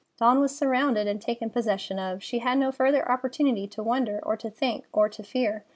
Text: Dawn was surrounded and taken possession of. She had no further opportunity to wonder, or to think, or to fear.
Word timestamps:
Dawn 0.17 0.39
was 0.39 0.57
surrounded 0.57 1.05
and 1.05 1.21
taken 1.21 1.51
possession 1.51 1.99
of. 1.99 2.23
She 2.23 2.39
had 2.39 2.57
no 2.57 2.71
further 2.71 3.07
opportunity 3.07 3.67
to 3.67 3.83
wonder, 3.83 4.19
or 4.23 4.35
to 4.35 4.49
think, 4.49 4.85
or 4.91 5.07
to 5.09 5.21
fear. 5.21 5.63